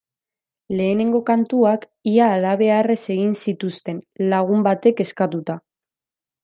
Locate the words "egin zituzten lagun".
3.17-4.69